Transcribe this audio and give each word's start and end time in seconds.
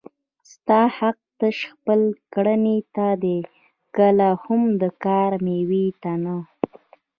ستا 0.51 0.81
حق 0.97 1.17
تش 1.39 1.57
خپل 1.73 1.99
کړنې 2.33 2.77
ته 2.95 3.07
دی 3.23 3.37
کله 3.97 4.29
هم 4.43 4.61
د 4.81 4.83
کار 5.05 5.31
مېوې 5.45 5.85
ته 6.01 6.11
نه 6.23 6.37